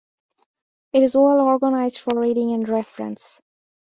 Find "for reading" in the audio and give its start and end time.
1.99-2.53